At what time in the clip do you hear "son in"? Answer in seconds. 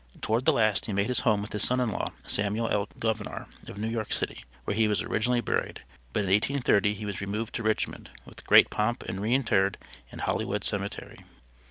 1.63-1.89